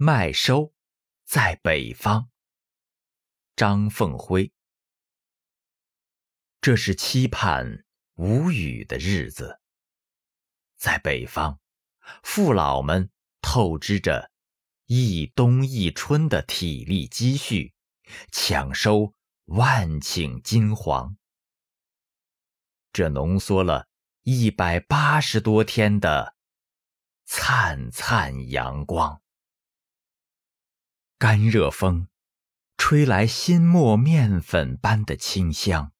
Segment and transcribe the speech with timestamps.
[0.00, 0.72] 麦收
[1.24, 2.30] 在北方。
[3.56, 4.52] 张凤辉。
[6.60, 9.60] 这是期盼无雨的日子。
[10.76, 11.58] 在北方，
[12.22, 13.10] 父老们
[13.42, 14.30] 透支着
[14.84, 17.74] 一冬一春的体力积蓄，
[18.30, 19.12] 抢收
[19.46, 21.16] 万顷金黄。
[22.92, 23.88] 这浓缩了
[24.22, 26.36] 一百八十多天的
[27.24, 29.20] 灿灿阳光。
[31.20, 32.06] 干热风，
[32.76, 35.90] 吹来新磨面粉般的清香。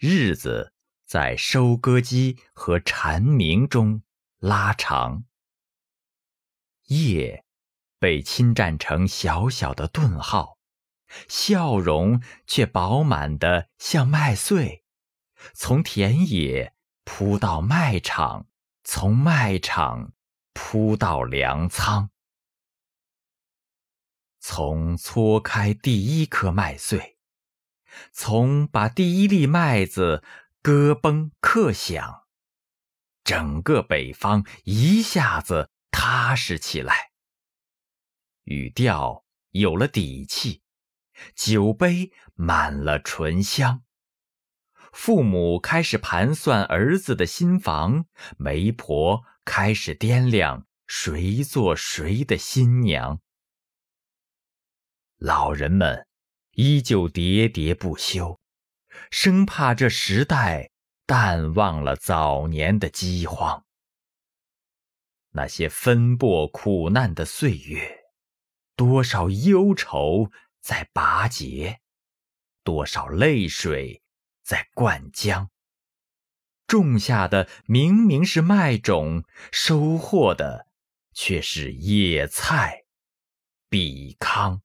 [0.00, 0.72] 日子
[1.06, 4.02] 在收割机和蝉鸣中
[4.40, 5.26] 拉长，
[6.86, 7.44] 夜
[8.00, 10.58] 被侵占成小小的顿号，
[11.28, 14.82] 笑容却饱满的像麦穗，
[15.54, 16.74] 从田野
[17.04, 18.48] 铺到麦场，
[18.82, 20.14] 从麦场
[20.52, 22.10] 铺到粮仓。
[24.40, 27.18] 从搓开第一颗麦穗，
[28.10, 30.24] 从把第一粒麦子
[30.62, 32.22] 咯嘣刻响，
[33.22, 37.10] 整个北方一下子踏实起来。
[38.44, 40.62] 语调有了底气，
[41.34, 43.82] 酒杯满了醇香。
[44.90, 48.06] 父母开始盘算儿子的新房，
[48.38, 53.20] 媒婆开始掂量谁做谁的新娘。
[55.20, 56.06] 老人们
[56.52, 58.40] 依旧喋喋不休，
[59.10, 60.70] 生怕这时代
[61.04, 63.66] 淡忘了早年的饥荒。
[65.32, 67.98] 那些奔波苦难的岁月，
[68.74, 70.30] 多少忧愁
[70.62, 71.80] 在拔节，
[72.64, 74.00] 多少泪水
[74.42, 75.48] 在灌浆。
[76.66, 80.66] 种下的明明是麦种，收获的
[81.12, 82.84] 却是野菜、
[83.68, 84.62] 比糠。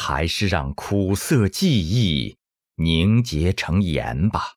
[0.00, 2.38] 还是让苦涩记忆
[2.76, 4.54] 凝结成盐吧，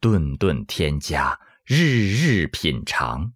[0.00, 3.34] 顿顿添加，日日品尝，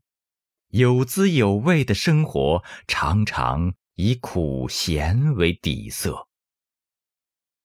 [0.68, 6.26] 有滋有味的生活常常以苦咸为底色。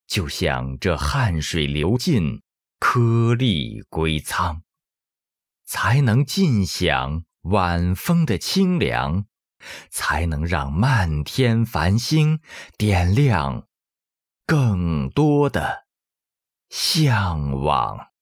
[0.06, 2.42] 就像这汗水流尽，
[2.78, 4.64] 颗粒归仓，
[5.64, 9.28] 才能尽享晚风的清凉。
[9.90, 12.40] 才能让漫天繁星
[12.78, 13.68] 点亮
[14.46, 15.86] 更多的
[16.70, 18.17] 向往。